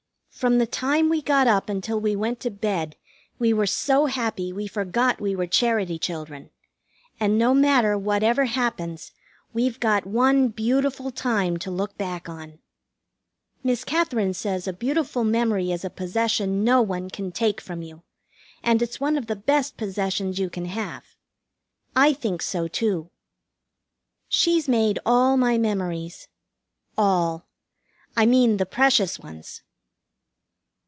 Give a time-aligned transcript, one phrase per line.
[0.33, 2.95] From the time we got up until we went to bed
[3.37, 6.49] we were so happy we forgot we were Charity children;
[7.19, 9.11] and no matter whatever happens,
[9.53, 12.57] we've got one beautiful time to look back on.
[13.63, 18.01] Miss Katherine says a beautiful memory is a possession no one can take from you,
[18.63, 21.03] and it's one of the best possessions you can have.
[21.95, 23.11] I think so, too.
[24.27, 26.29] She's made all my memories.
[26.97, 27.45] All.
[28.17, 29.61] I mean the precious ones.